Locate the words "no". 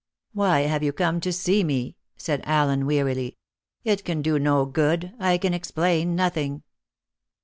4.39-4.65